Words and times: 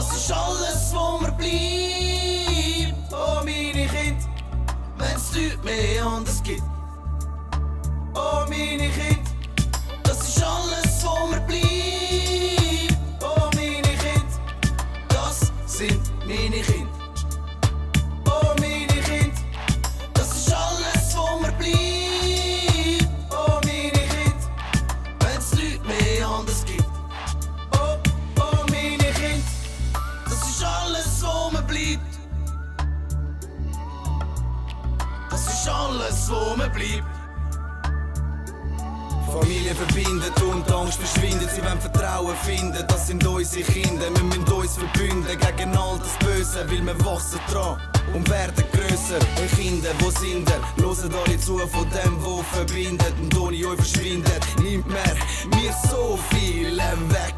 Das 0.00 0.16
ist 0.16 0.32
alles, 0.32 0.94
wo 0.94 1.18
mir 1.18 1.30
bleibt. 1.32 3.12
Oh, 3.12 3.44
meine 3.44 3.86
Kinder, 3.86 4.24
wenn's 4.96 5.34
nicht 5.34 5.62
mehr 5.62 6.06
anders 6.06 6.42
gibt. 6.42 6.62
Oh, 8.14 8.46
meine 8.48 8.88
Kinder, 8.88 9.29
bleibt. 31.80 32.18
Das 35.30 35.46
ist 35.46 35.68
alles, 35.68 36.30
wo 36.30 36.56
mir 36.56 36.68
bleibt. 36.68 37.04
Familie 39.30 39.74
verbindet 39.74 40.42
und 40.42 40.70
Angst 40.72 40.98
verschwindet. 40.98 41.50
Sie 41.50 41.62
wollen 41.62 41.80
Vertrauen 41.80 42.34
finden, 42.36 42.84
das 42.88 43.06
sind 43.06 43.24
unsere 43.24 43.62
Kinder. 43.62 44.06
Wir 44.12 44.24
müssen 44.24 44.52
uns 44.52 44.76
verbünden 44.76 45.38
gegen 45.38 45.76
all 45.76 45.98
das 45.98 46.18
Böse, 46.18 46.68
weil 46.68 46.84
wir 46.84 47.04
wachsen 47.04 47.38
dran 47.48 47.80
und 48.12 48.28
werden 48.28 48.64
grösser. 48.72 49.24
Eure 49.36 49.46
Kinder, 49.56 49.90
wo 50.00 50.10
sind 50.10 50.50
ihr? 50.50 50.82
Loset 50.82 51.12
alle 51.14 51.38
zu 51.38 51.58
von 51.58 51.88
dem, 51.90 52.22
wo 52.24 52.42
verbindet 52.42 53.14
und 53.20 53.38
ohne 53.38 53.56
euch 53.56 53.76
verschwindet. 53.76 54.42
Nimmt 54.60 54.88
mir 54.88 55.14
mir 55.56 55.72
so 55.88 56.18
viel 56.30 56.76
weg. 56.76 57.34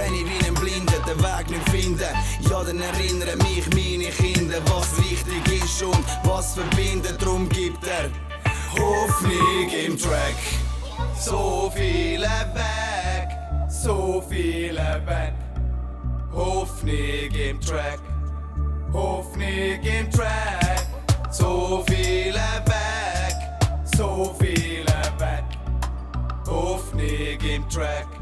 Wenn 0.00 0.14
ich 0.14 0.24
wie 0.24 0.46
ein 0.46 0.54
Blinder 0.54 0.98
den 1.06 1.22
Weg 1.22 1.50
nicht 1.50 1.68
finde, 1.68 2.06
ja, 2.48 2.64
dann 2.64 2.80
erinnern 2.80 3.36
mich 3.38 3.68
meine 3.74 4.10
Kinder, 4.10 4.56
was 4.64 4.96
wichtig 4.96 5.62
ist 5.62 5.82
und 5.82 6.02
was 6.24 6.54
verbindet. 6.54 7.22
Drum 7.22 7.46
gibt 7.50 7.86
er 7.86 8.08
Hoffnung 8.72 9.68
im 9.68 9.98
Track. 9.98 10.40
So 11.18 11.70
viele 11.74 12.30
weg, 12.54 13.28
so 13.68 14.24
viele 14.26 15.02
weg. 15.04 15.34
Hoffnung 16.32 17.34
im 17.34 17.60
Track, 17.60 18.00
Hoffnung 18.94 19.82
im 19.82 20.10
Track. 20.10 20.86
So 21.30 21.84
viele 21.86 22.40
weg, 22.64 23.36
so 23.94 24.34
viele 24.38 24.86
weg. 25.18 25.44
Hoffnung 26.46 27.40
im 27.42 27.68
Track. 27.68 28.19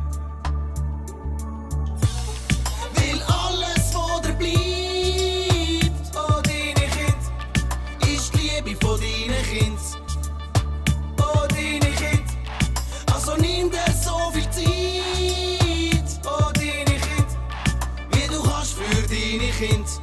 begint. 19.59 20.01